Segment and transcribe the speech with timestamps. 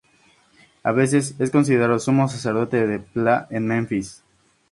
[0.81, 4.23] A veces, es considerado sumo sacerdote de Ptah en Menfis.